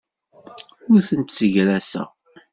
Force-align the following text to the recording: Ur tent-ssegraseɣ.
Ur 0.91 0.99
tent-ssegraseɣ. 1.07 2.09